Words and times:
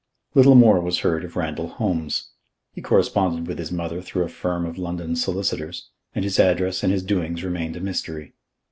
Little 0.33 0.55
more 0.55 0.81
was 0.81 1.01
heard 1.01 1.23
of 1.23 1.35
Randall 1.35 1.67
Holmes. 1.67 2.31
He 2.73 2.81
corresponded 2.81 3.45
with 3.45 3.59
his 3.59 3.71
mother 3.71 4.01
through 4.01 4.23
a 4.23 4.29
firm 4.29 4.65
of 4.65 4.79
London 4.79 5.15
solicitors, 5.15 5.91
and 6.15 6.25
his 6.25 6.39
address 6.39 6.81
and 6.81 6.91
his 6.91 7.03
doings 7.03 7.43
remained 7.43 7.75
a 7.75 7.81
mystery. 7.81 8.33